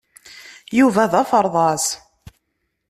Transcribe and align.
Yuba 0.77 1.03
d 1.11 1.13
aferḍas. 1.21 1.85